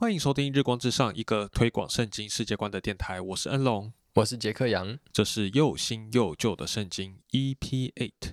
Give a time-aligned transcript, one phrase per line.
[0.00, 3.20] 欢迎收听《日光之上》，一个推广圣经世界观的电台。
[3.20, 8.32] 我是恩龙，我是杰克杨，这是又新又旧的圣经 EP Eight。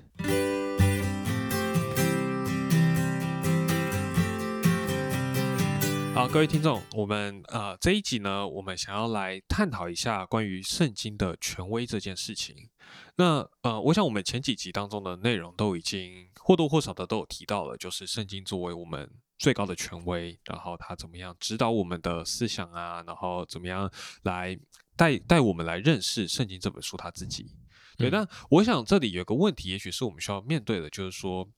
[6.15, 12.69] 好，各位听众，我们呃这一集呢，我们想要来探讨一下关于圣经的权威这件事情。
[13.17, 23.91] 那呃，我想我们前几集当中的内容都已经或多或少的都有提到了，就是圣经作为我们最高的权威，然后他怎么样指导我们的思想啊，然后怎么样
[24.23, 24.57] 来
[24.95, 27.55] 带带我们来认识圣经这本书他自己。
[27.97, 31.49] 对，但我想这里有个问题，也许是我们需要面对的，就是说，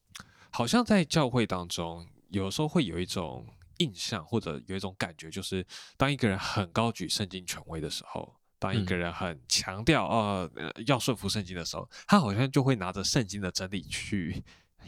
[0.50, 3.46] 好像在教会当中，有时候会有一种。
[3.80, 5.66] 印象或者有一种感觉，就是
[5.96, 10.50] 当一个人很高举圣经权威的时候，当一个人很强调呃
[10.86, 14.44] 要顺服圣经的时候，他好像就会拿着圣经的真理去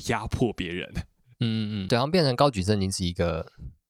[0.08, 0.92] 压迫别人。
[1.42, 3.46] 嗯嗯，对，然后变成高举圣经是一个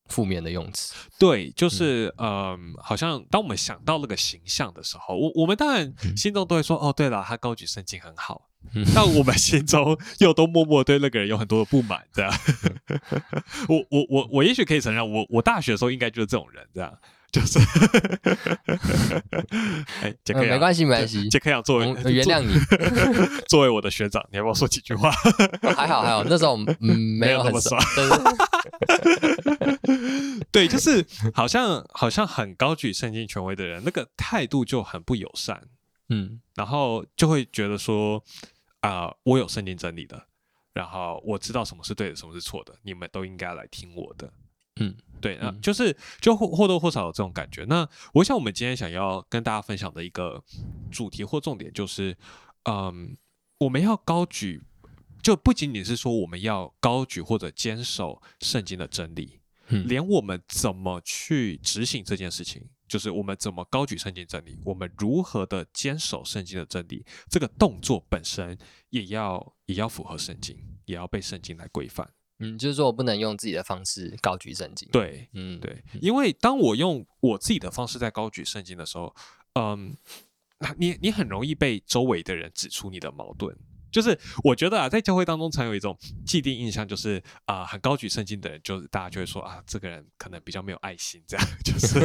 [0.09, 0.95] 负面的用词。
[1.19, 8.49] 对，就是嗯，好像当我们想到那个形象的时候，我我们当然心中都会说，哦，对了，他高举圣经很好。
[8.95, 12.33] 但我们心中又都默默对那个人有很多的不满，这样。
[13.69, 16.97] 我我我我也许可以承认，我我大学的时候应该就是这种人，这样
[17.33, 17.59] 就是。
[20.03, 22.55] 哎，杰克没关系没关系，杰克杨作为原谅你，
[23.49, 25.11] 作为我的学长，你要不要说几句话？
[25.75, 27.81] 还好还好，那时候嗯没有那么爽。
[30.53, 35.63] 对，就是好像好像很高举圣经权威的人，那个态度就很不友善。
[36.11, 38.23] 嗯，然后就会觉得说。
[38.83, 40.27] 啊，我有圣经真理的，
[40.73, 44.29] 然后我知道什么是对的，什么是错的，你们都应该来听我的。
[44.83, 47.65] 嗯，对啊，就是就或或多或少有这种感觉。
[47.65, 50.43] 那我想我们今天想要跟大家分享的一个
[50.91, 52.17] 主题或重点就是，
[52.65, 53.17] 嗯，
[53.59, 54.63] 我们要高举，
[55.23, 62.69] 就不仅仅是说我们要高举或者坚守圣经的真理，连我们怎么去执行这件事情。
[62.89, 68.59] 就是我们怎么高举圣经真理，我们如何的坚守圣经的真理，这个动作本身
[68.91, 70.55] 也要也要符合圣经，
[70.85, 72.07] 也要被圣经来规范。
[72.43, 74.89] 嗯，就是说我不能用自己的方式高举圣经。
[74.93, 79.15] 对，嗯，对，因为当我用我自己的方式在高举圣经的时候，
[79.55, 79.97] 嗯，
[80.77, 83.57] 你你很容易被周围的人指出你的矛盾。
[83.93, 85.95] 就是我觉得啊，在教会当中常有一种
[86.25, 92.01] 既定印象，就是啊，很高举圣经的人，就是大家就会说啊，这个人可能比较没有爱心，这样 就是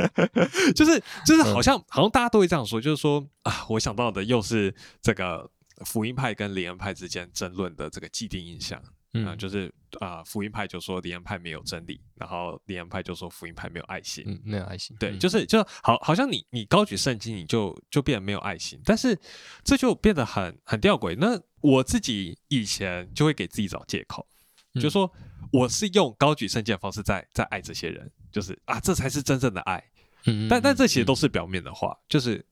[0.72, 5.50] 就是就是好像好像大家都会这样说，就是说啊，我想到的又是这个
[5.84, 8.82] 福音派跟灵恩派之间争论的这个既定印象。
[9.14, 19.18] 嗯，就是啊，福音派就说灵恩派没有真理，然后灵恩派就说福音派没有爱心，嗯，没有爱心，对，就是就好，好像你你高举圣经，你就就变得没有爱心，但是
[19.64, 21.16] 这就变得很很吊诡。
[21.18, 24.26] 那我自己以前就会给自己找借口，
[24.74, 25.10] 就说
[25.50, 29.82] 我是用高举圣经的方式在在爱这些人，就是啊，这才是真正的爱。
[30.26, 32.44] 嗯，但但这其实都是表面的话，就是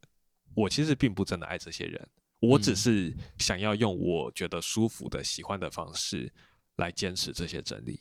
[0.54, 2.08] 我其实并不真的爱这些人。
[2.40, 6.32] 我只是想要用我觉得舒服的、喜欢的方式
[6.76, 8.00] 来坚持这些真理。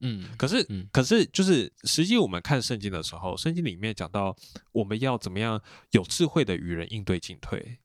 [0.00, 4.36] 嗯，可是，可是，就是实际我们看圣经的时候，圣经里面讲到
[4.72, 7.78] 我们要怎么样有智慧的与人应对进退，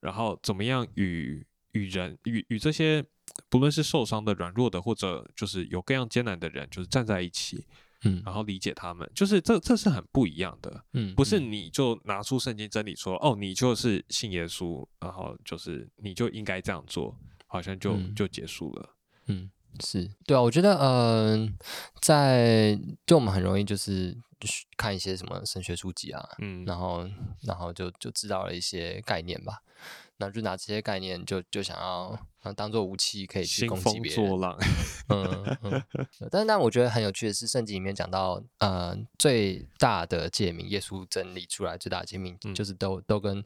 [0.00, 3.04] 然后怎么样与与人与与这些
[3.50, 7.66] 不论是受伤的、软弱的，或者就是有各样艰难的人，就是站在一起。
[8.04, 10.84] 嗯，然后理解他们，就是这这是很不一样的。
[10.92, 17.16] 嗯，不是你就拿出圣经真理说，哦，你就是信耶稣，然后就是你就应该这样做，
[17.46, 18.94] 好像就就结束了。
[19.26, 19.50] 嗯，
[19.80, 21.56] 是对啊，我觉得，嗯，
[22.00, 24.16] 在就我们很容易就是
[24.76, 27.08] 看一些什么神学书籍啊，嗯，然后
[27.42, 29.62] 然后就就知道了一些概念吧。
[30.18, 32.18] 那就拿这些概念，就就想要
[32.56, 34.26] 当做武器，可以去攻击别人。
[35.08, 35.82] 嗯嗯。
[36.30, 43.44] 但是，那我觉得很有趣的是，圣经里面讲到，呃，最大的诫命，耶稣整理出来最大的诫命，就是都都跟。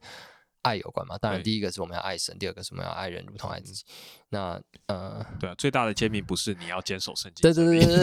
[0.62, 1.19] 爱有关嘛？
[1.19, 3.84] 当然，第一个是我们要爱神，第二个是我们要爱人如同爱自己。
[4.31, 7.43] 那呃，对啊，最大的揭秘不是你要坚守圣经。
[7.43, 7.99] 对对对对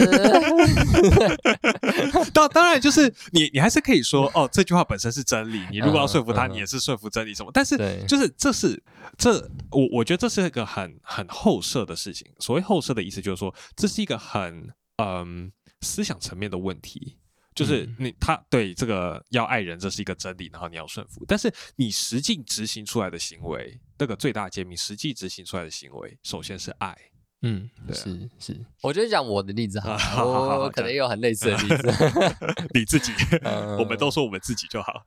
[1.10, 2.30] 对。
[2.32, 5.66] 当当然就是你，你还是可以说哦，这句话本身是真理。
[5.70, 7.50] 你如果要说服他，你也是说服真理什么？
[7.52, 7.76] 但是
[8.06, 8.80] 就是这是
[9.18, 9.32] 这
[9.70, 12.30] 我我觉得这是一个很很后设的事情。
[12.38, 14.68] 所谓后设的意思就是说，这是一个很
[15.02, 15.50] 嗯
[15.80, 17.16] 思想层面的问题。
[17.60, 21.22] 就是你他对这个要爱人，这是一个真理，然后你要顺服。
[21.28, 26.96] 但是你实际执行出来的行为，那个最大揭秘，实际执行出来的行为，首先是爱。
[27.42, 28.58] 嗯，是是。
[28.82, 31.94] 我觉得讲我的例子哈， 我可能也有很类似的例子。
[32.72, 33.12] 你自己，
[33.78, 35.04] 我们都说我们自己就好。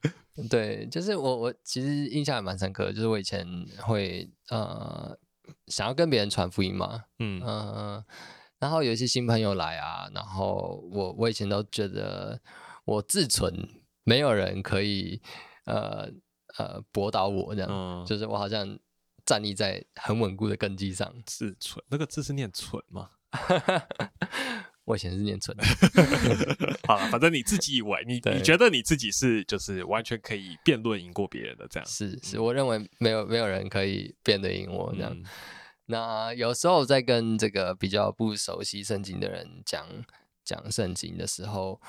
[0.49, 3.47] 对，就是我我其实印象也蛮深刻，就是我以前
[3.79, 5.17] 会呃
[5.67, 8.03] 想要跟别人传福音嘛，嗯嗯。
[8.63, 12.39] 然后有一些新朋友来啊，然后我我以前都觉得
[12.85, 13.53] 我自存，
[14.05, 15.21] 没有人可以
[15.65, 16.09] 呃
[16.57, 18.79] 呃驳倒我这样，就是我好像
[19.25, 21.13] 站立在很稳固的根基上。
[21.25, 23.09] 自存那个字是念存吗？
[24.85, 25.57] 我以前是念存。
[26.87, 31.85] 好了，反正你自己以为你 你觉得你自己是就是完全可以辩论赢过别人的这样。
[31.85, 35.13] 是是，我认为没有没有人可以辩得赢我这样。
[35.85, 39.85] 那有时候在跟这个比较不熟悉圣经的人讲
[40.43, 41.79] 讲圣经的时候，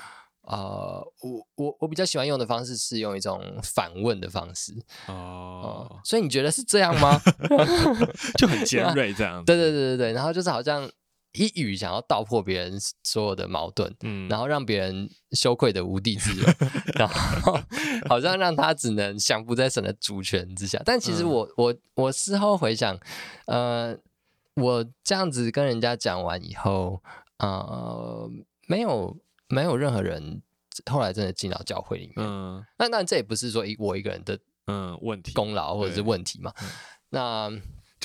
[0.41, 4.73] 呃，我我我比较喜欢用的方式是用一种反问的方式
[5.07, 6.01] 哦。
[6.03, 7.19] 所以你觉得是这样吗？
[8.37, 9.43] 就很尖锐这样。
[9.45, 10.89] 对对对对对，然后就是好像。
[11.35, 16.53] 一语想要道破别人所有的矛盾，嗯，然后让别人羞愧的无地自容，
[16.97, 17.59] 然后
[18.07, 20.81] 好像让他只能降服在神的主权之下。
[20.85, 22.97] 但其实我我我事后回想，
[23.47, 23.95] 呃，
[24.55, 27.01] 我这样子跟人家讲完以后，
[27.39, 28.29] 呃，
[28.67, 29.17] 没有
[29.49, 30.41] 没有任何人
[30.89, 32.15] 后来真的进到教会里面。
[32.17, 36.53] 嗯，那那这也不是说一我一个人的嗯问题功劳或者是问题嘛？
[37.09, 37.51] 那。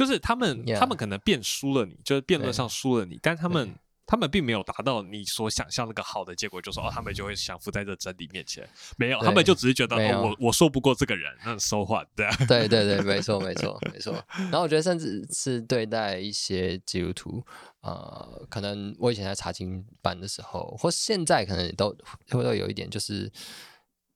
[0.01, 3.71] 就是他们，他们可能辩输了你，就是辩论上输了你，但他们，
[4.07, 8.67] 他们并没有达到你所想象那个好的结果，就说哦，他们就会降服在这真理面前，
[8.97, 14.15] 没有，他们就只是觉得哦，我我说不过这个人，那说话对啊，对对对，没错没错 没错。
[14.39, 17.45] 然后我觉得，甚至是对待一些基督徒，
[17.83, 21.95] 呃，可能我以前在查经班的时候，或现在可能都
[22.31, 23.31] 会都有一点，就是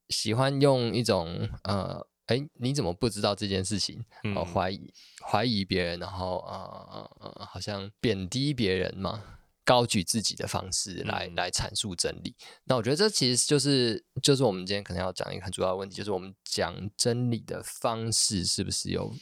[0.09, 2.07] 喜欢用一种呃。
[2.26, 4.03] 哎，你怎么不知道这件事情？
[4.35, 4.93] 哦，怀疑
[5.23, 9.23] 怀疑别人，然后呃呃，好像贬低别人嘛，
[9.62, 12.35] 高举自己的方式来来阐述真理。
[12.65, 19.15] 那我觉得这其实就是就是我们今天可能要讲一个很主要的问题，就是我们讲真理的方式是不是有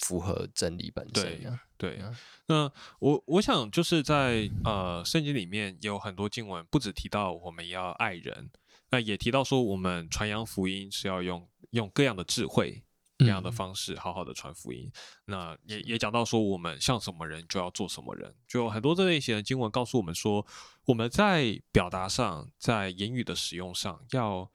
[0.00, 1.58] 符合真理本身？
[1.78, 2.02] 对对。
[2.46, 8.50] 那我我想就是在呃圣经里面有很多经文，不只提到我们要爱人，
[8.90, 11.48] 那也提到说我们传扬福音是要用。
[11.70, 12.82] 用各样的智慧、
[13.18, 14.90] 各样的方式，好好的传福音。
[15.26, 20.46] 那也也讲到说，我们像什么人就要做什么人，就很多这类型的经文告诉我们说，
[20.86, 24.50] 我们在表达上，在言语的使用上，要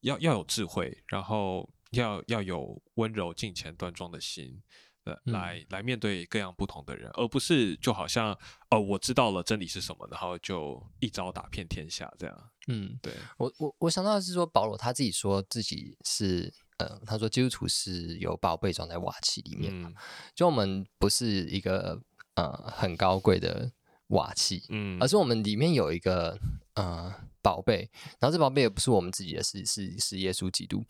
[0.00, 4.62] 要要有智慧，然后要要有温柔、敬虔、端庄的心，
[5.04, 8.36] 呃，来来面对各样不同的人，而不是就好像
[8.70, 12.50] 哦，我知道了真理是什么，然后就一招打遍天下这样。
[12.68, 13.12] 嗯，对。
[13.38, 19.92] 我我我想到的是说，保罗他自己说自己是，呃，他说基督徒是有宝贝装在瓦器里面嘛，
[20.34, 22.00] 就我们不是一个
[22.34, 23.72] 呃很高贵的
[24.08, 26.38] 瓦器，嗯，而是我们里面有一个
[26.74, 27.12] 呃
[27.42, 30.84] 宝贝，然后这宝贝也不是我们自己的，是是是耶稣基督，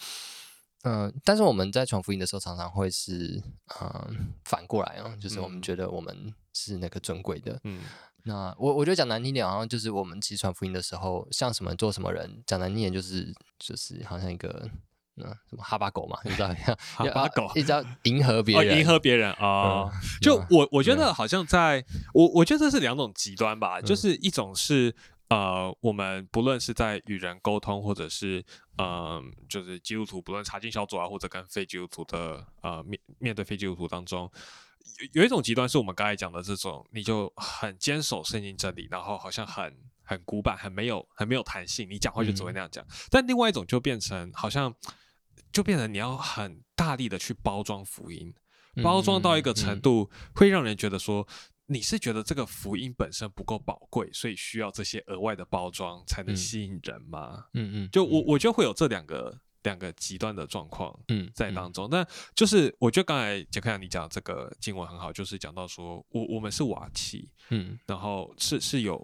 [0.82, 3.42] 嗯，但是我们在传福音的时候，常常会是
[3.80, 7.80] 嗯反过来啊，就是我们觉得我们是那个尊贵的，嗯。
[8.24, 14.68] 那我我觉得讲难听点，好像就是我们其实传福音的时候，像什么做什么人，讲难听点就是就是好像一个
[15.16, 16.48] 嗯什么哈巴狗嘛，你知道
[16.94, 19.88] 哈巴狗，一直要迎合别人，迎合别人啊。
[20.20, 21.82] 就我我觉得好像在
[22.12, 24.94] 我我觉得这是两种极端吧，就是一种是
[25.30, 28.44] 呃，我们不论是在与人沟通，或者是
[28.76, 34.30] 嗯，就是基督徒，不论查经小组啊，或者跟非基督徒的呃面面对非基督徒当中。
[35.12, 42.84] 有有一种极端是我们刚才讲的这种，你就很坚守圣经真理，然后好像很很古板，很没有很没有弹性，你讲话就只会那样讲。
[43.10, 44.74] 但另外一种就变成好像
[45.52, 48.34] 就变成你要很大力的去包装福音，
[48.82, 51.26] 包装到一个程度，会让人觉得说
[51.66, 57.46] 你是觉得这个福音本身不够宝贵，所以需要这些额外的包装才能吸引人吗？
[57.54, 59.40] 嗯嗯，就我我觉得会有这两个。
[59.68, 68.94] 两个极端的状况，嗯，在当中，那就是我觉得刚才杰克阳你讲这个经文很好，就是讲到说我我们是瓦器，嗯，然后是是有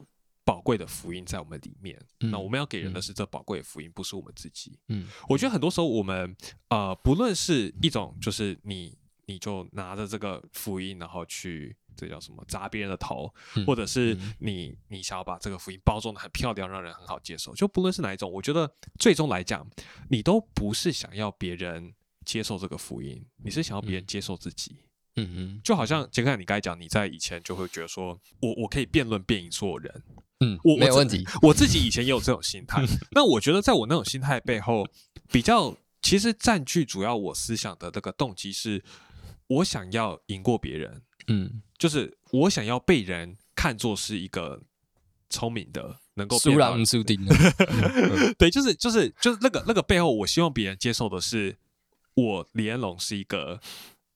[0.45, 6.35] 宝贵的福音在我们里面，那我们要给人的是这宝贵的福音，不是我们自己，嗯，我觉得很多时候我们
[6.69, 11.77] 呃，不论是一种就是你你就拿着这个福音，然后去。
[11.97, 12.45] 这叫什么？
[12.49, 13.33] 砸别人的头，
[13.67, 17.55] 或者是你你想要把这个福音包装的很漂亮，让人很好接受。
[17.55, 19.67] 就不论是哪一种，我觉得最终来讲，
[20.09, 24.77] 你都不是想要别人接受这个福音，你是想要别人接受自己。
[25.17, 30.03] 嗯嗯，就好像杰克，你刚才讲，你在以前就会觉得说，我我可以辩论辩赢所有人。
[30.41, 31.25] 嗯，我没有问题。
[31.41, 32.83] 我自己以前也有这种心态。
[33.13, 34.85] 那我觉得，在我那种心态背后，
[35.31, 38.83] 比较其实占据主要我思想的那个动机是，
[39.47, 41.01] 我想要赢过别人。
[41.29, 44.59] 嗯，就是我想要被人看作是一个
[45.29, 47.21] 聪明的，能够输人输定。
[48.39, 51.55] 对，就是就是就是那个那个背后，我希望别人接受的是
[52.15, 53.61] 我李彦龙是一个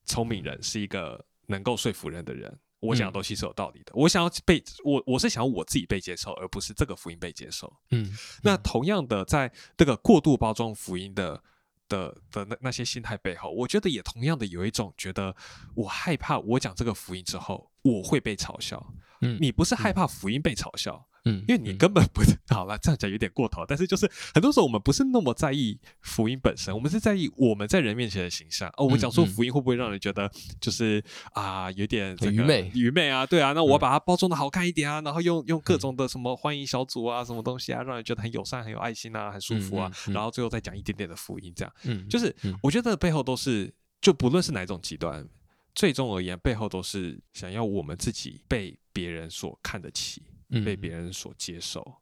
[0.07, 3.93] 聪明人，是一个能够说服人的人，我讲的东西是有道理的。
[3.93, 7.71] 我想要被我我是想要我自己被接受，而不是这个福音被接受。
[7.91, 11.43] 嗯，那同样的，在这个过度包装福音的
[11.89, 15.35] 的的那那些心态背后，我觉得也同样的有一种觉得
[15.75, 18.95] 我害怕我讲这个福音之后我会被嘲笑。
[19.21, 20.95] 嗯，你不是害怕福音被嘲笑？
[20.95, 28.69] 嗯，因为你根本不是好了，这样讲有点过头，但是就是很多时候我们不是那么在意福音本身，我们是在意我们在人面前的形象。
[28.77, 30.31] 哦，我们讲说福音会不会让人觉得
[30.61, 32.71] 就是啊有点愚昧。
[32.75, 33.27] 愚昧啊？
[33.27, 45.27] 对啊，那我把它包装的好看一点啊，然后用用各种的什么欢迎小组啊，什么东西啊，让人觉得很友善、很有爱心啊，很舒服啊，然后最后再讲一点点的福音，这样，嗯，就是我觉得背后都是就不论是哪种极端，
[45.75, 50.23] 最终而言背后都是想要我们自己被别人所看得起。
[50.65, 51.97] 被别人所接受，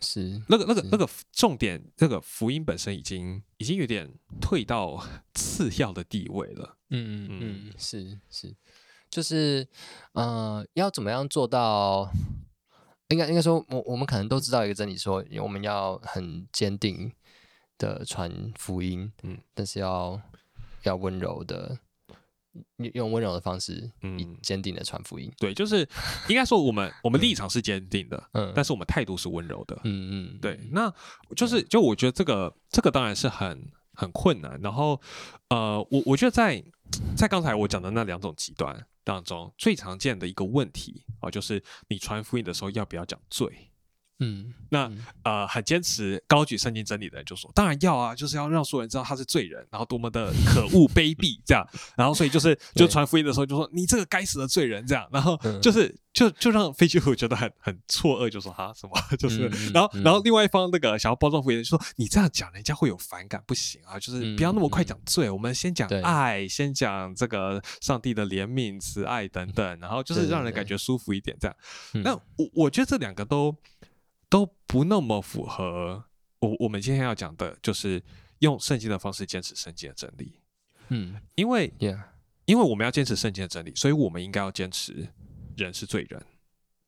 [0.00, 6.76] 是那个那个那个重点，那个福音本身已经已经有点退到 次要的地位了。
[6.90, 8.54] 嗯嗯嗯，是是，
[9.10, 9.66] 就是
[10.12, 12.10] 呃，要怎么样做到？
[13.08, 17.12] 应该应该说，我我们可能都知道一个真理，说我们要很坚定
[17.76, 20.20] 的传福音，嗯，但是要
[20.82, 21.78] 要温柔的。
[22.94, 25.32] 用温柔的方式，嗯，坚定的传福音。
[25.38, 25.88] 对，就是
[26.28, 30.58] 应该说，我们我们立场是坚定的，嗯，但是我们态度是温柔的，嗯嗯，对。
[30.72, 30.92] 那
[31.36, 34.60] 就是就我觉得这个这个当然是很很困难。
[34.60, 35.00] 然后
[35.48, 36.62] 呃，我我觉得在
[37.16, 43.70] 在刚才我讲的那两种极端当中，最常见的一个问题啊，就是你传福音的时候要不要讲罪？
[44.20, 44.90] 嗯，那
[45.24, 51.66] 呃，很坚持高举圣经真理的人就说，当然要啊，就是要让所有人知道他是罪人，然后多么的 可恶卑鄙这样，
[51.96, 58.92] 然后所以就是就传福音的时候就说你这个该死的罪人这样，然后就是就就让飞机虎觉得很很错愕，就说哈什么？
[59.18, 71.56] 就是， 然后然后另外一方那个想要包装福音就说你这样讲人家会有反感，不行啊，就是不要那么快讲罪，我们先讲爱，先讲这个上帝的怜悯慈爱等等，然后就是让人感觉舒服一点这样。
[72.04, 73.54] 那我我觉得这两个都。
[74.34, 76.06] 都不那么符合
[76.40, 78.02] 我我们今天要讲的，就是
[78.40, 80.40] 用圣经的方式坚持圣经的真理。
[80.88, 81.72] 嗯，因为，
[82.44, 85.08] 因为我们要坚持圣经的真理，所以我们应该要坚持
[85.56, 86.26] 人是罪人。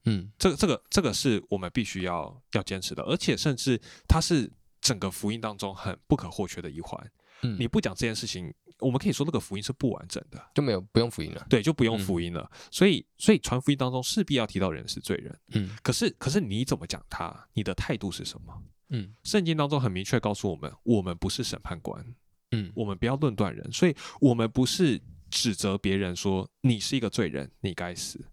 [0.07, 4.51] 嗯，这个这个这个是我们必须要要坚持的，而且甚至它是
[4.81, 7.13] 整个福音当中很不可或缺的一环。
[7.43, 8.53] 嗯，你不讲这件事情。
[8.79, 11.47] 我们可以说那个福音是不完整的，就没有不用福音了。
[11.49, 12.51] 对，就不用福音了。
[12.71, 15.39] 所以，所以传福音当中势必要提到人是罪人。
[15.53, 17.49] 嗯，可是，可是你怎么讲他？
[17.55, 18.63] 你的态度是什么？
[18.91, 22.15] 嗯，圣经当中很明确告诉我们，我们不是审判官。
[22.53, 28.27] 嗯，我们不要论断人，所以我们不是指责别人说你是一个罪人，你该死。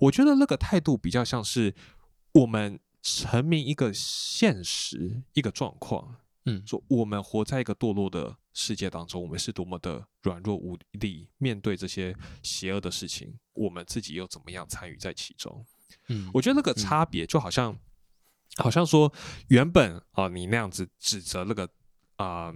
[0.00, 1.74] 我觉得那个态度比较像是
[2.32, 6.16] 我们沉迷一个现实，一个状况。
[6.44, 15.64] 嗯，说我们活在一个堕落的世界当中，我们是多么的软弱无力，面对这些邪恶的事情，我们自己又怎么样参与在其中？
[16.08, 17.78] 嗯，我觉得那个差别就好像，
[18.56, 19.12] 好像说
[19.48, 21.68] 原本啊，你那样子指责那个
[22.16, 22.52] 啊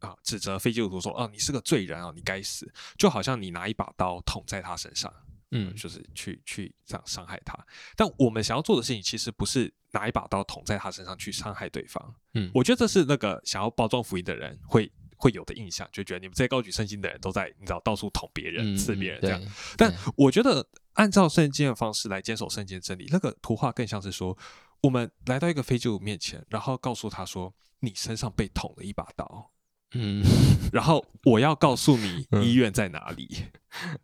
[0.00, 5.10] 啊，指责非基督徒说啊，你是个罪人啊，你该死，就好像你拿一把刀捅在他身上。
[5.54, 7.56] 嗯，就是去去这样伤害他，
[7.96, 12.14] 但我们想要做的事情其实不是拿一把刀捅在他身上去伤害对方。
[12.34, 19.40] 嗯，我觉得这是那个想要包装福音的人会会有的印象，就觉得你们这些高举圣经的人都在你知道到处捅别人、刺别人这样。
[19.76, 24.36] 但我觉得按照圣经的方式来坚守圣经真理，那个图画更像是说，
[24.80, 29.52] 我们来到一个非洲面前，然后告诉他说，你身上被捅了一把刀。
[29.94, 30.22] 嗯，
[30.72, 33.28] 然后我要告诉你医院在哪里。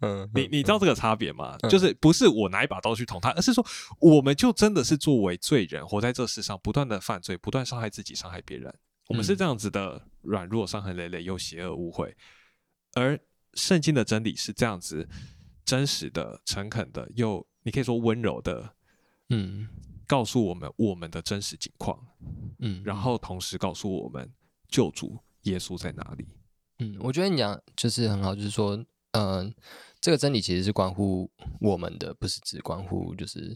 [0.00, 1.56] 嗯，你你知道这个差别吗？
[1.68, 3.64] 就是不是我拿一把刀去捅他，而是说
[4.00, 8.75] 我们就真的是作为罪人活在这世上，不断的犯罪，不断伤害自己，伤害别人。
[9.09, 12.16] 我们是这样子的软弱、伤痕累累又邪恶、误会。
[12.94, 13.18] 而
[13.54, 15.09] 圣经的真理是这样子
[15.64, 18.75] 真实的、诚恳的，又你可以说温柔的，
[19.28, 19.68] 嗯，
[20.06, 21.99] 告诉我们我们的真实境况。
[22.59, 24.32] 嗯，然后同时告诉我们
[24.68, 25.18] 救主。
[25.42, 26.26] 耶稣在哪里？
[26.78, 28.82] 嗯，我觉得你讲就是很好，就是说，
[29.12, 29.54] 嗯，
[30.00, 31.30] 这个真理其实是关乎
[31.61, 33.54] 我们的，不是只关乎就是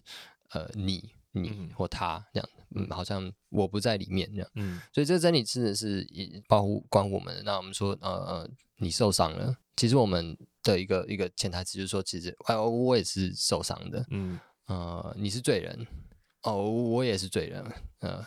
[0.50, 2.49] 呃你、你或他这样。
[2.76, 4.50] 嗯，好像我不在里面这样。
[4.57, 6.07] 嗯，所以这个真理真的是
[6.49, 7.41] 保护关乎我们。
[7.45, 14.05] 那我们说，呃呃，你受伤了，其实我们的一个一个潜台词就是说，其实哎，我也是受伤的。
[14.11, 15.87] 嗯，呃，你是罪人，
[16.43, 17.64] 哦，我也是罪人，
[18.00, 18.23] 呃。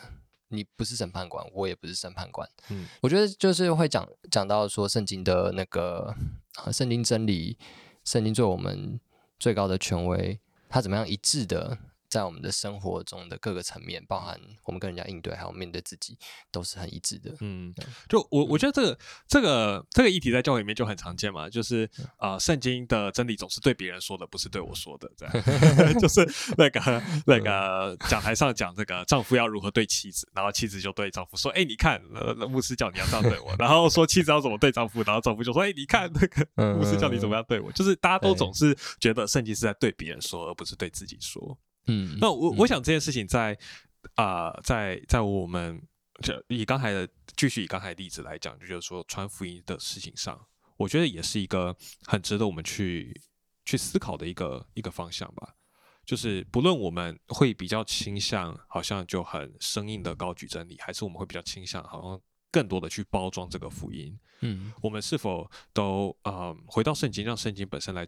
[0.50, 2.50] 你不是审判官，我也不是审判官。
[2.70, 6.16] 嗯，我觉得就是会讲讲到说圣经的那个
[6.56, 7.58] 啊，圣经真理，
[8.04, 9.00] 圣经作为我们
[9.40, 10.40] 最高的权威，
[10.70, 11.78] 它怎么样一致的
[12.10, 16.18] 在我们的生活中的各个层面，包含我们跟人家应对，还有面对自己，
[16.52, 17.36] 都是很一致的。
[17.42, 17.74] 嗯，
[18.08, 25.34] 就我我觉得这个这个这个议题在教会里面就很常见嘛，就是啊，圣经的真理总是对别人说的，不是对我说的，这样。
[26.00, 32.02] 就是那个那个讲台上讲这个丈夫要如何对妻子，然后妻子就对丈夫说：“哎，你看，
[32.50, 41.58] 牧师叫你要这样对我。”然后说妻子要怎么对丈夫，然后丈夫就说：“哎，你看那个牧师叫你怎么样对我。”就是大家都总是觉得圣经是在对别人说，而不是对自己说。
[41.88, 43.58] 嗯，那我我想这件事情在
[44.16, 45.82] 啊，在在我们
[46.22, 50.40] 就以刚才的继续以刚才的例子来讲，就就是说传福音的事情上，
[50.78, 53.20] 我觉得也是一个很值得我们去
[53.66, 55.56] 去思考的一个一个方向吧。
[56.06, 68.08] 就是不论我们会比较倾向好像就很生硬的高举真理，还是我们会比较倾向好像更多的去包装这个福音，嗯，我们是否都啊回到圣经，让圣经本身来。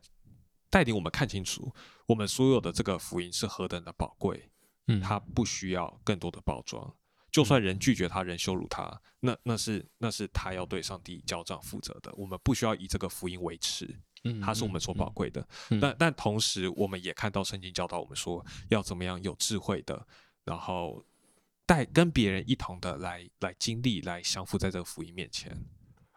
[0.69, 1.73] 带领我们看清楚，
[2.05, 4.49] 我们所有的这个福音是何等的宝贵，
[4.87, 6.95] 嗯，它不需要更多的包装。
[7.31, 12.11] 就算人拒绝他，人羞辱他，那那是那是他要对上帝交账负责的。
[12.17, 13.87] 我们不需要以这个福音维持，
[14.23, 15.47] 嗯，它是我们所宝贵的。
[15.79, 20.07] 但但同时，我们也看到圣经教导我们说，要怎么样有智慧的，
[20.43, 21.05] 然后
[21.67, 25.55] 带跟别人一同的来来经历，来降服在这个福音面前，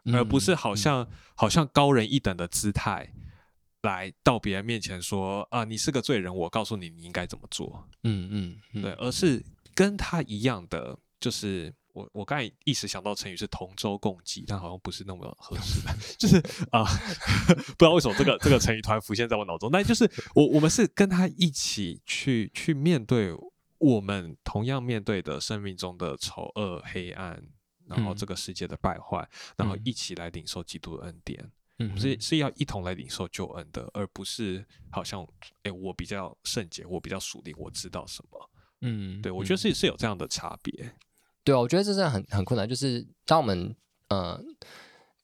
[0.05, 3.13] 而不是好像好像高人一等的姿态。
[3.83, 7.87] 来到别人面前说啊，你是个罪人，我告诉你你应该怎么做。
[8.03, 9.43] 嗯嗯，对，而是
[9.75, 16.37] 跟他一样的，就是我我刚才一时想到成语是同舟共济，但好像不是那么合适的， 就是
[16.71, 16.83] 啊，
[17.45, 19.69] 不知道为什么这个这个成语突然浮现在我脑中。
[19.69, 23.35] 但就是我我们是跟他一起去去面对
[23.79, 27.43] 我们同样面对的生命中的丑恶黑暗，
[27.85, 31.51] 然后这个世界的败坏，然后一起来领受基督的恩典。
[31.79, 35.27] 嗯，是是要一同来领受救恩的，而不是好像
[35.63, 38.49] 哎，我比较圣洁，我比较属灵，我知道什么。
[38.81, 40.93] 嗯，对，我觉得是是有这样的差别。
[41.43, 42.69] 对啊，我觉得这真的很很困难。
[42.69, 43.75] 就是当我们
[44.09, 44.39] 呃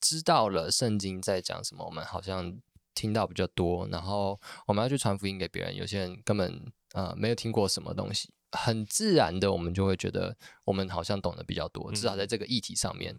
[0.02, 2.60] 知道了圣经在讲什么，我们好像
[2.96, 6.60] 听到比较多，然后我们要去传福音给别人，有些人根本
[6.94, 13.16] 呃没有听过什么东西，很自然的，我们就会觉得我们好像懂得比较多，至少在这个议题上面。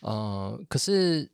[0.00, 1.28] 呃，可是。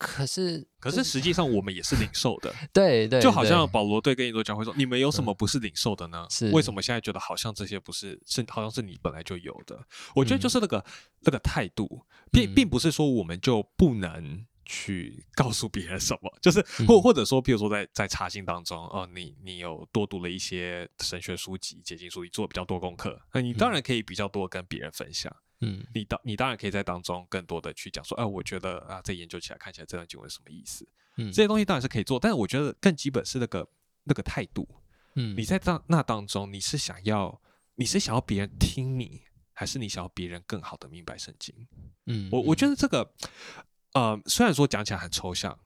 [0.00, 6.26] 可是，可是实际上我们也是领受的， 对对，就好像保罗对跟你多教会说，你们有什么不是领受的呢？
[6.30, 9.78] 是为什么现在觉得好像这些不是是好像是你本来就有的？
[10.14, 10.82] 我觉得就是那个
[11.20, 25.30] 那个态度，并并不是说我们就不能去告诉别人什么，就是或或者说，比如说在在查经当中，哦，你你有多读了一些神学书籍、解经书籍，做比较多功课，那你当然可以比较多跟别人分享。
[25.30, 25.49] 嗯，
[25.92, 30.88] 你当你当然可以在当中更多的去讲说，哎，我觉得啊，这研究起来看起来这段经文什么意思？
[31.16, 33.68] 嗯，这些东西当然是可以做，但是我觉得更基本是那个
[34.04, 34.66] 那个态度。
[35.14, 37.40] 嗯，你在当那当中，你是想要
[37.74, 41.54] 你是想要别人听你，还是你想要别人更好的明白圣经？
[42.06, 43.12] 嗯，我我觉得这个，
[43.92, 45.58] 呃，虽然说讲起来很抽象，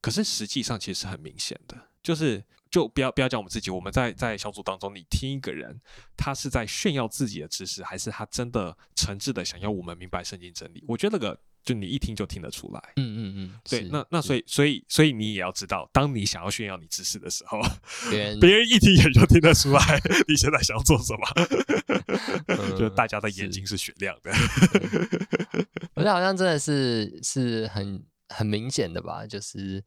[0.00, 2.44] 可是实际上其实是很明显的，就是。
[2.76, 5.80] 就不要不要讲我们自己，我们在在小组当中，你听一个人，
[6.14, 10.84] 他是在炫耀自己的知识，还是他真的诚挚的想要我们明白圣经真理？
[10.86, 12.92] 我觉得那个就你一听就听得出来。
[12.96, 17.58] 嗯嗯嗯，对，那那所以所以所以你也要知道，当你想要炫耀你知识的时候，
[18.10, 19.80] 别人别人一听也就听得出来
[20.28, 24.30] 你现在想要做什么，就大家的眼睛是雪亮的。
[25.94, 29.82] 我觉得好像真的是是很很明显的吧，就是。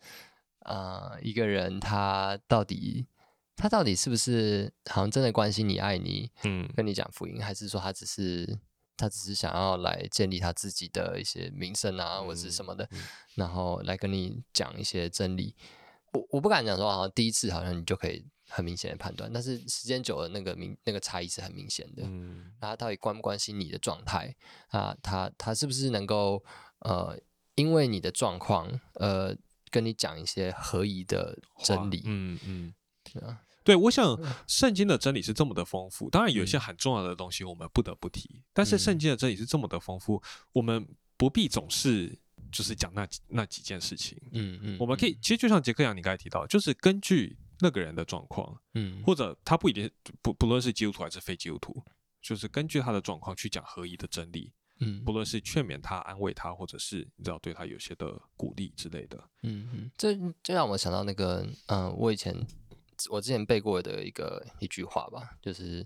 [0.70, 3.08] 啊，一个人他到底
[3.56, 6.32] 他到底是不是好像真的关心你、爱你？
[6.44, 8.58] 嗯，跟你讲福音，还是说他只是
[8.96, 12.88] 他只是想要来建立他自己的一些名声啊，或者是什么的，
[13.34, 15.56] 然后来跟你讲一些真理？
[16.14, 22.04] 我我不敢讲说好像第一次好像你就可以很明显的判断，但是时间久了，那个明那个差异是很明显的。
[22.06, 24.36] 嗯，他到底关不关心你的状态
[24.70, 24.96] 啊？
[25.02, 26.44] 他他是不是能够
[26.82, 27.20] 呃，
[27.56, 29.36] 因为你的状况呃？
[29.70, 40.22] 跟你讲一些合宜的真理，嗯嗯，对啊，对，我想圣经的真理是这么的丰富，当然有一些很重要的东西我们不得不提，但是圣经的真理是这么的丰富，
[40.54, 42.18] 我们不必总是
[42.52, 49.90] 就是讲那那几件事情，嗯嗯，我们可以其实就像杰克杨你刚才提到，就是根据那个人的状况，嗯，或者他不一定
[50.22, 51.84] 不不论是基督徒还是非基督徒，
[52.22, 54.54] 就是根据他的状况去讲合一的真理。
[54.80, 62.36] 嗯，不论是劝勉他、安慰他，或者是你知道对他有些的鼓励之类的，嗯嗯，这这让我想到那个，嗯，我以前
[63.10, 65.86] 我之前背过的一个一句话吧，就是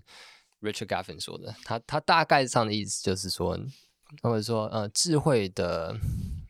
[0.60, 3.58] Richard Gaffin 说的，他他大概上的意思就是说，
[4.22, 5.96] 或者说呃，智慧的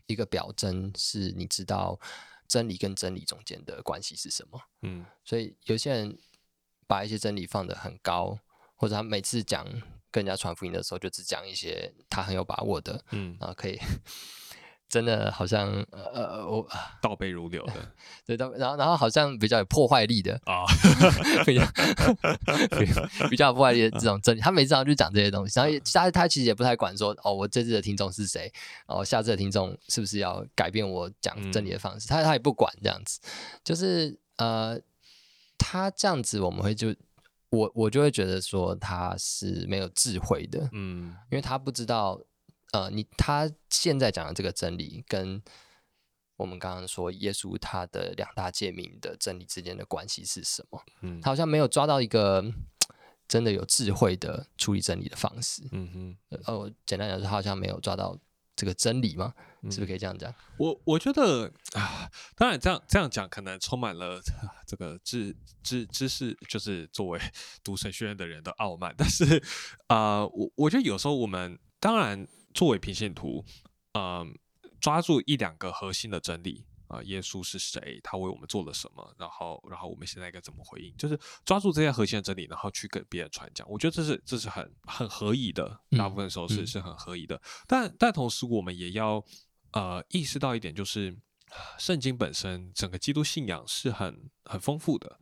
[0.07, 1.99] 一个表征是你知道
[2.47, 6.17] 真理跟真理中间的关系是什么，嗯，所以有些人
[6.87, 8.39] 把一些真理放得很高。
[8.77, 9.65] 或者他每次讲
[10.15, 13.77] 跟人家传福音的时候，就只讲一些他很有把握的，嗯，啊，可以。
[14.87, 16.65] 真的好像呃我
[17.01, 17.73] 倒背如流的，
[18.25, 20.63] 对，倒然后然后好像比较有破坏力的啊，
[21.43, 21.65] 比较
[23.29, 28.49] 比较有破坏力的这种真理，他每次要去讲这些东西，然后他他其实也不太管说哦，我这次的听众是谁，
[28.85, 33.19] 哦，下次的听众是不是要改变我讲真理的方式，他他也不管这样子，
[33.65, 34.79] 就是呃，
[35.57, 36.95] 他这样子我们会就
[37.49, 42.21] 我我就会觉得说他是没有智慧的，嗯，因为他不知道。
[42.71, 45.41] 呃，你他现在讲的这个真理，跟
[46.35, 50.83] 我们刚刚说耶稣他的两大诫命的真理之间的关系是什么？
[50.99, 52.43] 嗯，他好像没有抓到一个
[53.29, 55.63] 真的有智慧的处理真理的方式。
[55.71, 58.17] 嗯哼，哦，简单讲，他好像没有抓到
[58.55, 59.33] 这个真理吗？
[59.63, 60.33] 是不是可以这样讲？
[60.57, 64.21] 我我觉得啊，当然这样这样讲，可能充满了
[64.67, 67.19] 这个知知知识，就是作为
[67.63, 68.93] 读神学院的人的傲慢。
[68.97, 69.43] 但是
[69.87, 72.27] 啊，我我觉得有时候我们当然。
[72.55, 73.43] 作为平信徒，
[73.99, 74.33] 嗯，
[74.79, 77.99] 抓住一两个核心的真理啊，耶稣是谁？
[78.03, 79.15] 他为我们做了什么？
[79.17, 80.95] 然后，然后我们现在该怎么回应？
[80.97, 83.67] 就是抓住这些核心的真理，然后去跟别人传讲。
[83.69, 87.41] 我觉得这是这是很很合宜的，大部分时候是是很合宜的。
[87.67, 89.23] 但但同时，我们也要
[89.71, 91.17] 呃意识到一点，就是
[91.77, 95.19] 圣经本身整个基督信仰是很很丰富的，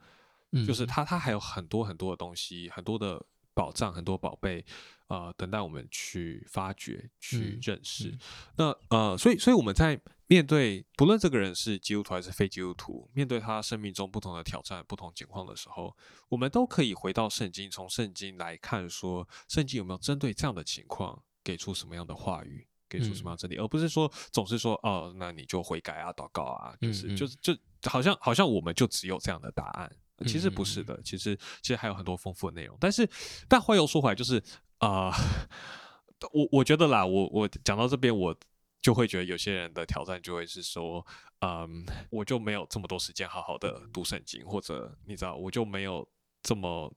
[0.65, 3.25] 就是它它还有很多很多的东西，很多的。
[3.55, 4.65] 宝藏很多宝贝，
[5.09, 8.17] 呃，等待我们去发掘、去认识。
[8.55, 15.95] 那呃，所以，所以我们在面对不论这个人是基督徒还是非基督徒，面对他生命中不同的挑战、不同情况的时候，
[16.29, 27.55] 我们都可以回到圣经，从圣经来看，说圣经有没有针对这样的情况给出什么样的话语，给出什么样真理，而不是说总是说哦，那你就悔改啊、祷告啊，就是就是就
[27.89, 29.91] 好像好像我们就只有这样的答案。
[30.27, 32.77] 其实不是的，其实其实还有很多丰富的内容。
[32.79, 33.05] 但是，
[33.49, 34.41] 但话又说回来，就是
[34.77, 35.11] 啊，
[36.31, 38.33] 我我觉得啦，我我讲到这边，我
[38.83, 41.03] 就会觉得有些人的挑战就会是说，
[41.39, 46.07] 嗯，我就没有这么多时间好好的读圣经，或者你知道，我就没有
[46.43, 46.93] 这么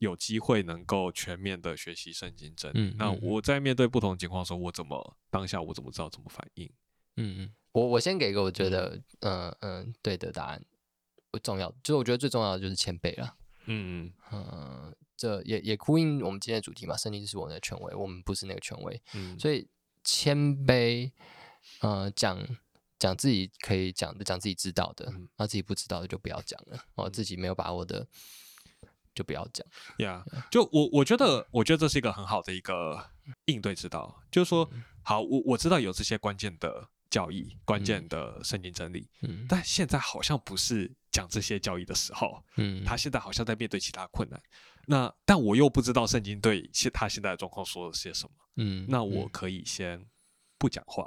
[0.00, 2.94] 有机会能够全面的学习圣经真理。
[2.98, 6.68] 那我在面对不同情况的时候，我怎么当下我怎么知道怎么反应？
[7.16, 10.62] 嗯嗯，我我先给一个我觉得嗯嗯对的答案。
[11.30, 13.36] 不重要，就是我觉得最重要的就是谦卑了。
[13.66, 19.00] 嗯嗯，这也也呼应我们今天的主题嘛，圣经是我们的权威，我们不是那个权威。
[19.14, 19.68] 嗯，所以
[20.04, 20.36] 谦
[20.66, 21.12] 卑，
[21.80, 22.38] 呃，讲
[22.98, 26.84] 讲自己可以讲的，讲自己知道的，那自己不知道的就不要讲了。
[26.94, 28.06] 哦，自己没有把握的
[29.14, 29.66] 就不要讲。
[29.98, 33.10] 呀，就我我觉得，我觉得这是一个很好的一个
[33.46, 34.70] 应对之道，就是说，
[35.02, 36.88] 好，我我知道有这些关键的。
[37.10, 44.40] 教义关键的圣经真理，嗯，但现在好像不是讲这些教义的时候，嗯，他现在好像在面对其他困难，
[44.90, 50.04] 那但我又不知道圣经对现他现在的状况说了些什么，嗯，那我可以先
[50.58, 51.06] 不讲话，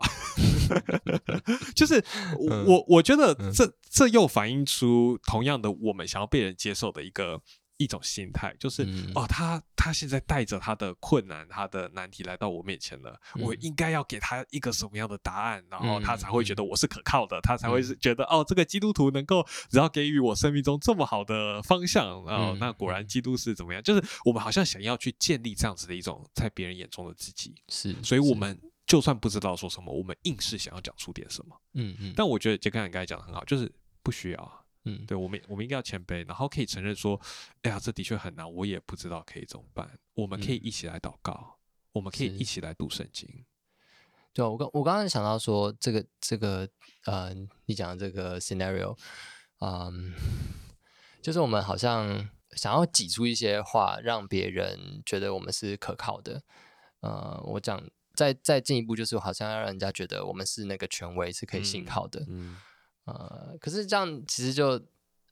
[1.76, 2.04] 就是
[2.38, 7.42] 我我觉得这这又反映出同样的我们想要被人接受的一个。
[7.78, 8.84] 一种心态就是
[9.16, 23.82] 哦，他他现在带着他的困难、他的难题来到我面前了，我应该要给他一个什么样的答案，然后他才会觉得我是可靠的，他才会是觉得哦，这个基督徒能够只要给予我生命中这么好的方向，然后那果然基督是怎么样？
[23.82, 32.14] 就是我们好像想要去建立这样子的一种在别人眼中的自己，是，所以我们就算不知道说什么，我们硬是想要讲出点什么，嗯嗯。
[32.16, 34.63] 但我觉得杰克你刚才讲的很好，就是不需要。
[34.86, 37.20] 嗯，对，我们我们应该要谦卑，然后可以承认说，
[37.62, 39.98] 哎呀，这的确很难，我也不知道可以怎么办。
[40.14, 41.58] 我们可以一起来祷告，
[41.94, 43.46] 我们可以一起来读圣经。
[44.34, 46.68] 对，我刚我刚刚想到说，这个这个
[47.06, 47.34] 呃，
[47.66, 48.98] 你讲的这个 scenario，
[49.60, 50.14] 嗯，
[51.22, 56.44] 就是我们好像想要挤出一些话，让别人觉得我们是可靠的。
[57.00, 57.82] 呃，我讲
[58.16, 62.26] 再再进一步，就是好像要让人家觉得我们是那个权威，是可以信靠的。
[62.28, 62.58] 嗯。
[63.06, 64.82] 呃，可是这样其实就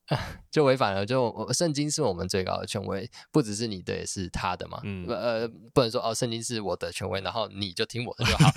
[0.52, 4.82] 就违反了，就圣经是我们最高的权威，不只是你的，也是他的嘛。
[4.84, 8.52] 嗯，呃，不能说哦，圣经是我的权威，然后你就听我的就好。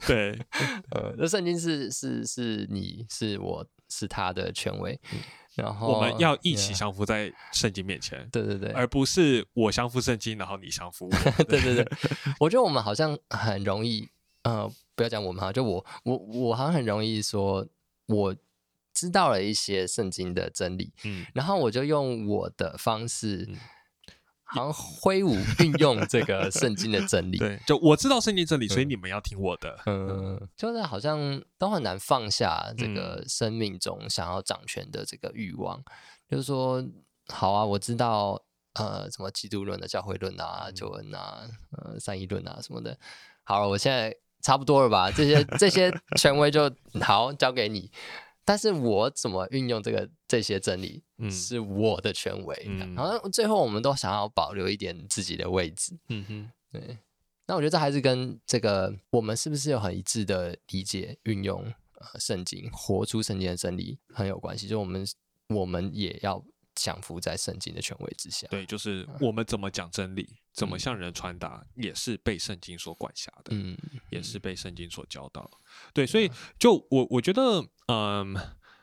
[0.06, 0.38] 对，
[0.90, 4.98] 呃，那圣经是是是你是我是他的权威，
[5.54, 8.26] 然后我们要一起降服在圣经面前。
[8.32, 11.10] 对对对，而不是我降服圣经，然后你降服我。
[11.44, 11.86] 对对对，
[12.40, 14.08] 我觉得我们好像很容易，
[14.44, 14.72] 呃。
[14.94, 17.66] 不要讲我们哈，就我我我好像很容易说，
[18.08, 18.36] 我
[18.92, 23.48] 知道了一些圣经的真理，嗯，然后我就用我的方式，
[24.44, 35.82] 好像挥舞运用这个圣经的真理， 对，就我知道圣经真理，所以你们要听我的，嗯，就是好像都很难放下这个生命中想要掌权的这个欲望，
[36.28, 36.84] 就是说，
[37.28, 42.98] 好啊，我知道，呃，什么基督论的教会论啊、救恩啊、呃、三一论啊什么的。
[43.44, 45.10] 好了，我现在差不多了吧？
[45.10, 47.90] 这些 这些权威就好交给你。
[48.44, 52.70] 但是我怎么运用这个这些真理，是我的权威。
[52.94, 55.96] 然后最后我们都想要保留一点自己的位置。
[56.08, 56.98] 嗯哼，对。
[57.46, 61.62] 那我觉得这还是跟这个我们是不是有很一致的理解、运用
[61.94, 64.66] 呃圣经，活出圣经的真理很有关系。
[64.66, 65.06] 就我们
[65.48, 68.48] 我们也要降服在圣经的权威之下。
[68.48, 73.50] 对，就是我们怎么讲真理，怎么向人传达，也是被圣经所管辖的。
[73.50, 73.76] 嗯，
[74.10, 75.50] 也是被圣经所教导。
[75.94, 78.34] 对，所以就我我觉得，嗯，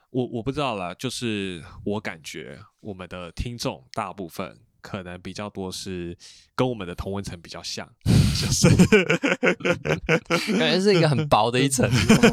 [0.10, 6.17] 我我不知道啦，就是我感觉我们的听众大部分可能比较多是
[6.55, 8.67] 跟我们的同文层比较像， 就是
[10.58, 11.88] 感觉是一个很薄的一层，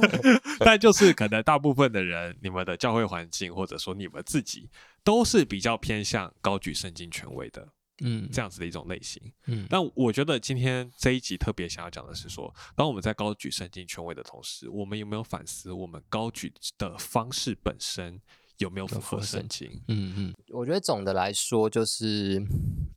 [0.60, 4.70] 但就是可能大部分的人，你们的教会环境或者说你们自己
[5.04, 7.68] 都是比较偏向高举圣经权威的。
[8.00, 9.32] 嗯，这样子的一种类型。
[9.46, 18.20] 嗯，但我觉得今天这一集特别想要讲的是说，当我们在高举圣经权威的同时，我们有没有反思我们高举的方式本身
[18.58, 19.82] 有没有符合圣经？
[19.88, 22.44] 嗯嗯，我觉得总的来说就是，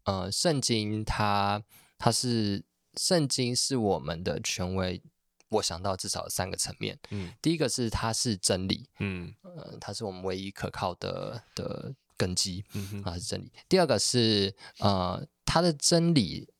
[0.03, 1.63] 呃，圣经它
[1.97, 2.63] 它是
[2.97, 5.01] 圣经是我们的权威。
[5.49, 6.99] 我想到至少三个层面。
[7.09, 8.87] 嗯，第一个是它是真理。
[8.99, 11.95] 嗯，呃，它是我们唯一可靠的的。
[12.19, 12.63] 根基
[13.05, 13.49] 啊是真理。
[13.69, 16.51] 第二个是呃，它的真理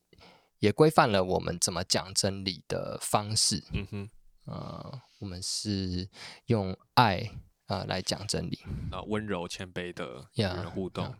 [0.58, 3.62] 也规范了我们怎么讲真理的方式。
[3.72, 4.10] 嗯哼，
[4.46, 6.08] 呃，我们是
[6.46, 7.30] 用爱
[7.66, 8.58] 啊来讲真理，
[8.90, 11.14] 啊，温柔谦卑的与人互动。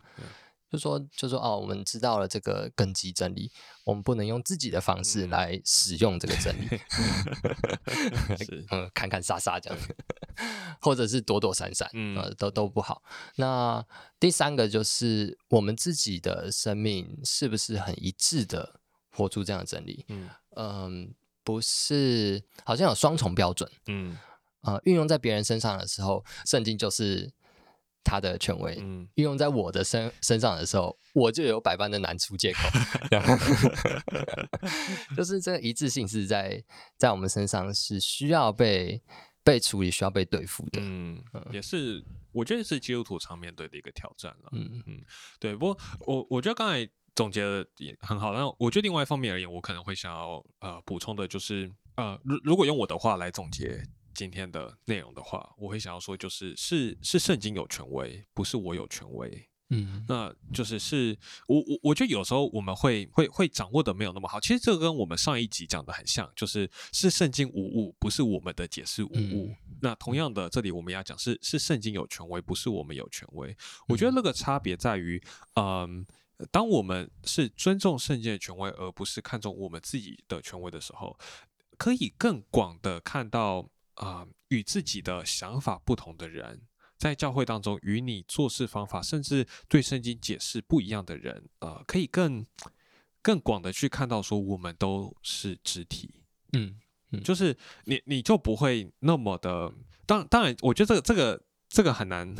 [0.71, 3.51] 就说就说哦，我们知道了这个根基真理，
[3.83, 6.65] 我们不能用自己的方式来使用这个真理，
[8.39, 8.65] 是。
[8.71, 9.77] 嗯，砍砍杀杀这样，
[10.79, 13.01] 或者是躲躲闪闪，呃，都都不好。
[13.35, 13.85] 那
[14.19, 18.79] 第三个就是我们自己的生命是不是很一致的
[19.11, 20.05] 活出这样的真理？
[20.09, 23.69] 嗯嗯，不是，好像有双重标准。
[23.87, 24.17] 嗯
[24.61, 27.31] 呃，运用在别人身上的时候，圣经就是。
[28.03, 28.73] 他的权威
[29.13, 32.59] 运用在我的身身上的时候，我就有百般的难出借口。
[35.15, 36.63] 就是这个一致性是在
[36.97, 39.03] 在我们身上是需要被
[39.43, 40.79] 被处理、需要被对付的。
[40.81, 44.49] 嗯，也是我觉得是基督徒常面对的一个挑战了。
[44.53, 45.01] 嗯嗯，
[45.39, 45.55] 对。
[45.55, 48.33] 不过我我觉得刚才总结的也很好。
[48.33, 53.83] 那我觉得另外一方面而言，我可能会想要呃补充的就是呃，如如果用我的话来总结。
[54.13, 59.49] 今天的内容的话，我会想要说，就是是是圣经有权威，不是我有权威。
[59.71, 64.39] 嗯，那就是是我我我觉得有时候我们会会会掌握的没有那么好。
[64.39, 69.55] 其实这个跟我们上一集讲的很像，就是是圣经无误，不是我们的解释无误。
[69.81, 73.55] 那同样的，这里我们要讲是是圣经有权威，不是我们有权威。
[73.87, 75.21] 我觉得那个差别在于，
[75.55, 76.05] 嗯，
[76.51, 81.17] 当我们是尊重圣经的权威，而不是看重我们自己的权威的时候，
[81.77, 83.69] 可以更广的看到。
[83.95, 86.61] 啊，与自己的想法不同的人，
[87.01, 92.45] 在教会当中与你做事方法，甚至对圣经解释不一样的人，呃，可以更
[93.23, 96.21] 更广的去看到，说我们都是肢体，
[96.53, 96.79] 嗯，
[97.23, 99.73] 就是你你就不会那么的，
[100.05, 102.35] 当当然，我觉得这个这个这个很难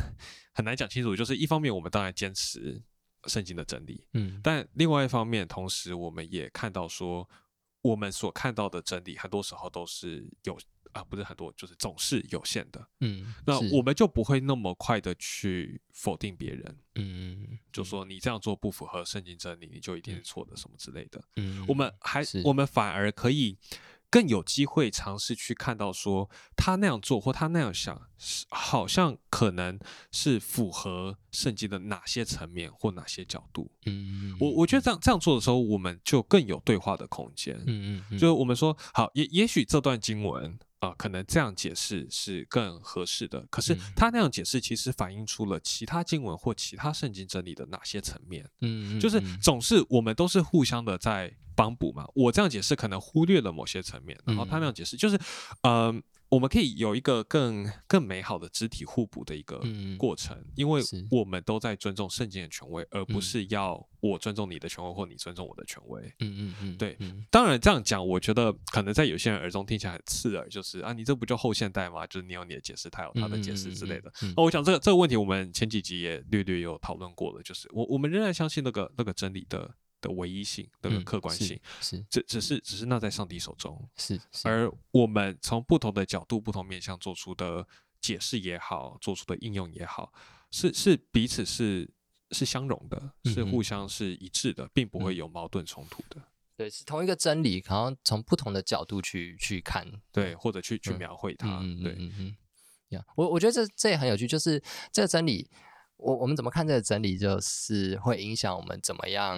[0.54, 2.80] 很难讲清楚，就是一方面我们当然坚持
[3.24, 7.28] 圣经的真理，嗯，但另外一方面，同时我们也看到说，
[7.80, 10.56] 我们所看到的真理，很多时候都是有。
[10.92, 12.86] 啊，不是很多，就是总是有限的。
[13.00, 16.76] 嗯，那我们就不会那么快的去否定别人。
[16.94, 21.22] 嗯，就说你这样做不符合圣经真理，你就一定是错的，什么之类的。
[21.36, 23.58] 嗯，我们还我们反而可以。
[24.12, 27.98] 更有机会尝试去看到，说他那样做或他那样想，
[28.50, 33.70] 好像可能是符合圣经的哪些层面或哪些角度。
[33.86, 37.58] 嗯，我我觉得这样这样做的时候，我们就更有对话的空间。
[37.66, 40.58] 嗯嗯，就是我们说好，也也许这段经文。
[40.82, 43.46] 啊，可能这样解释是更合适的。
[43.48, 48.44] 可是他那样解释，其实反映出了其他经文或其他圣经真理的哪些层面？
[48.62, 52.04] 嗯，就是总是我们都是互相的在帮补嘛。
[52.16, 55.16] 我这样解释可能忽略了某些层面，然后他那样解释，就是，
[55.62, 56.02] 嗯。
[56.32, 59.60] 我们可以有一个更更美好的肢体互补的一个
[59.98, 66.00] 过程，因为我们都在尊重圣经的权威，而不是要我尊重你的权威或你尊重我的权威。
[66.20, 66.96] 嗯嗯嗯，对。
[67.30, 72.06] 当然这样讲，我觉得可能在有些人耳中听起来很刺耳，就是啊，你这不就后现代吗？
[72.06, 74.10] 就是你有你的解释，他有他的解释之类的。
[74.34, 79.74] 那我想这个这个问题，我们前几集也略略有讨论过了，就是我我们仍然相信那个那个真理的。
[80.02, 83.88] 的唯一性，那个客观性是，只只是只是那在上帝手中。
[83.96, 87.66] 是，而我们从不同的角度、不同面向做出的
[88.00, 90.12] 解释也好，做出的应用也好，
[90.50, 91.88] 是是彼此是
[92.32, 96.20] 是相容的，是互相是一致的，并不会有矛盾冲突的。
[96.54, 101.60] 对，是同一个真理，然后从不同的角度去去看，对，或者去去描绘它。
[101.82, 102.36] 对，嗯嗯，
[102.90, 104.62] 呀，我我觉得这这也很有趣，就是
[104.92, 105.48] 这个真理，
[105.96, 109.36] 我我们怎么看这个真理，就是会影响我们怎么样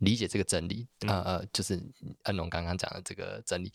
[0.00, 0.86] 理解这个真理。
[1.06, 1.80] 呃呃，就是
[2.24, 3.72] 恩龙刚刚讲的这个真理，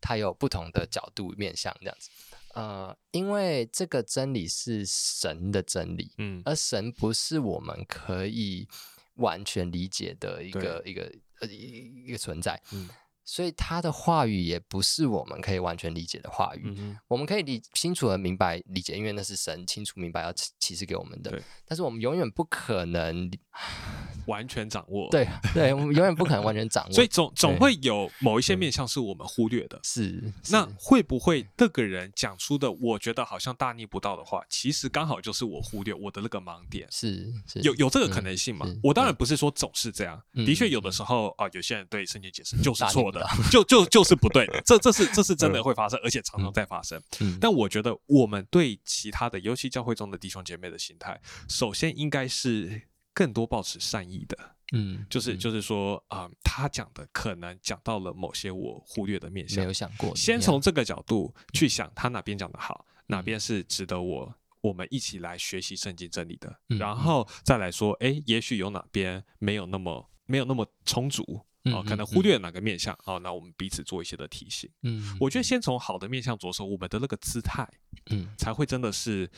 [0.00, 2.08] 它有不同的角度面向这样子。
[2.54, 8.68] 呃，因为这个真理是神的真理，嗯，而神不是我们可以
[9.14, 12.88] 完全理解的一个一个呃一一个存在，嗯。
[13.26, 21.42] 所以他的话语也不是我们可以完全理解的话语，我们可以理清楚的明白理解，因为那是神清楚明白要启示给我们的。
[21.64, 23.30] 但是我们永远不可能
[24.26, 25.08] 完全掌握。
[25.10, 26.92] 对，对，我们永远不可能完全掌握。
[26.92, 29.78] 所以总总会有某一些面向是我们忽略的。
[29.82, 36.88] 是，那会不会这个人讲出的，我觉得好像大逆不道的话，其实刚好就是我忽略我的那个盲点？
[36.90, 37.30] 是，
[37.62, 38.66] 有有这个可能性吗？
[38.82, 43.24] 我当然不是说总是这样，的确有的时候啊，有些人对圣经解释就是错的。
[43.50, 46.98] 就就就是不对，这这是这是真的会发生，而且常常在发生。
[47.40, 52.82] 但我觉得我们对其他的，尤其教会中的弟兄姐妹的心态，首先应该是
[53.14, 54.36] 更多保持善意的。
[54.72, 60.14] 嗯，就是就是说啊，他讲的可能讲到了某些我忽略的面向，没有想过。
[60.16, 71.46] 先从这个角度去想，他哪边讲的好，哪边是值得我我们一起来学习圣经真理的，然后再来说，哎，也许有哪边没有那么没有那么充足。
[71.72, 74.70] 哦，可能忽略哪个面相哦，那我们彼此做一些的提醒。
[74.82, 77.66] 嗯，我觉得先从好的面相着手，我们的那个姿态，
[78.10, 79.30] 嗯，才会真的是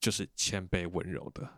[0.00, 1.48] 就是谦卑温柔的，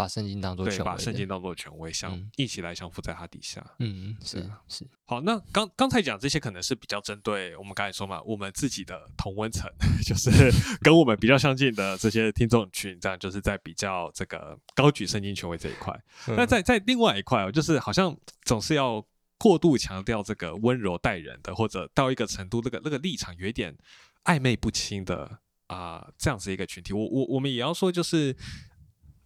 [0.00, 3.64] 把圣经当做对，把圣经当做权威，相一起来相附在他底下。
[3.78, 4.86] 嗯，是是。
[5.04, 9.70] 好，那刚刚才讲这些，可能是比较针对我们刚才说嘛，我们自己的同温层，
[10.06, 10.30] 就是
[10.80, 15.94] 跟我们比较相近的这些听众群，这样就是在比较这个高举圣经权威这一块。
[16.28, 19.04] 那在在另外一块哦，就是好像总是要。
[19.42, 23.74] 过度强调这个温柔待人的，或者到一个程度，那个那个立场有一点
[24.24, 28.36] 暧昧不清的啊，这样子一个群体，我我我们也要说，就是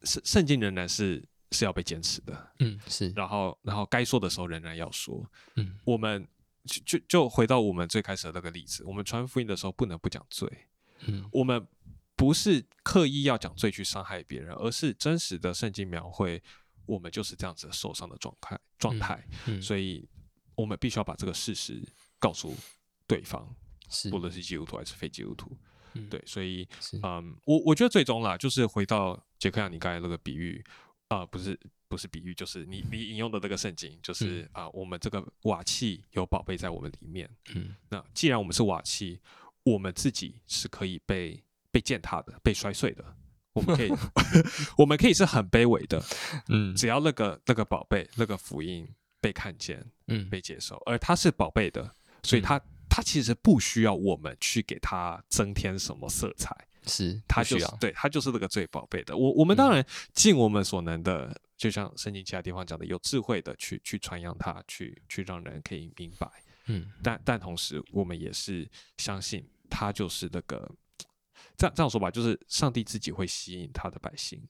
[0.04, 5.24] 圣圣经仍然是是要被坚持的，嗯，是，然后然后该说的时候仍然要说，
[5.56, 6.26] 嗯，我们
[6.64, 10.48] 就就就回到我们最开始的那个例子，我们传福音的时候不能不讲罪，
[11.06, 11.66] 嗯，我们
[12.16, 16.42] 不是刻意要讲罪去伤害别人，而是真实的圣经描绘。
[16.86, 19.26] 我们就是这样子受伤的状态状态，
[19.58, 20.06] 所以
[20.54, 21.82] 我们必须要把这个事实
[22.18, 22.54] 告诉
[23.06, 23.56] 对方，
[23.88, 24.10] 是。
[24.10, 25.50] 不论是基督徒还是非基督徒。
[26.10, 26.68] 对，所以
[27.02, 30.64] 嗯，我我觉得最终啦，就是回到杰克亚你刚才那个比喻
[31.08, 37.28] 啊，不是不是比喻，就是你你引用的这个圣经，就是啊，我们这个瓦器有宝贝在我们里面。
[37.54, 39.20] 嗯，那既然我们是瓦器，
[39.62, 43.04] 我们自己是可以被被践踏的，被摔碎的。
[43.52, 43.92] 我们可以，
[44.78, 46.02] 我们可以是很卑微的，
[46.48, 48.88] 嗯，只要那个那个宝贝那个福音
[49.20, 59.16] 被看见，嗯，被接受，而它是宝贝的，所以它它其实不需要我们去给它增添什么色彩，是他就是对他就是那个最宝贝的。
[59.16, 66.28] 我我们当然尽我们所能的，就像圣经其他地方讲的，有智慧的去去传扬它，去去让人可以明白，
[66.66, 68.68] 嗯，但但同时我们也是
[68.98, 70.70] 相信他就是那个。
[71.56, 74.42] 这样这样说吧，就是上帝自己会吸引他的百姓，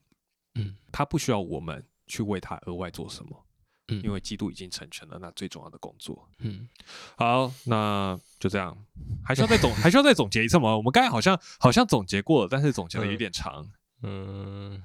[0.55, 3.44] 嗯，他不需要我们去为他额外做什么，
[3.89, 6.69] 嗯，因为基督已经成全了那最重要的工作，嗯，
[7.17, 8.77] 好，那就这样，
[9.25, 10.77] 还需要再总 还需要再总结一次吗？
[10.77, 13.71] 我们刚才好像好像总结过了，但是总结的有点长，
[14.03, 14.83] 嗯。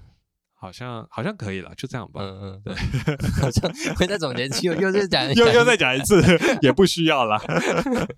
[0.59, 2.19] 好像好像可以了，就这样吧。
[2.21, 2.75] 嗯嗯，对，
[3.41, 6.21] 好像 会再总结又又再讲，又又再讲一次，
[6.61, 7.39] 也不需要了。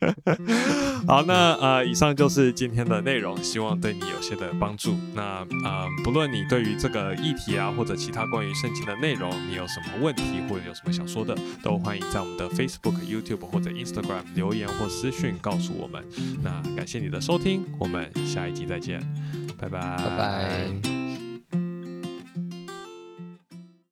[1.08, 4.96] 好，那呃，以上就是今天的内容，希望对你有些的帮助。
[5.14, 16.04] 那呃，不论你对于这个议题啊，或者其他关于圣经的内容，你有什么问题或者有什么想说的，都欢迎在我们的 Facebook、YouTube 或者 Instagram 留言或私讯告诉我们。
[16.42, 19.00] 那感谢你的收听，我们下一集再见，
[19.60, 21.21] 拜拜，拜拜。